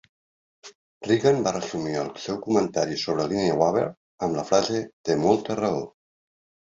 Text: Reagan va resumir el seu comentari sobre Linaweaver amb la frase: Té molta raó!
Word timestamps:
Reagan 1.07 1.41
va 1.47 1.51
resumir 1.57 1.99
el 2.03 2.07
seu 2.23 2.39
comentari 2.45 2.97
sobre 3.01 3.27
Linaweaver 3.33 3.83
amb 4.29 4.39
la 4.39 4.47
frase: 4.53 4.81
Té 5.11 5.19
molta 5.27 5.59
raó! 5.61 5.85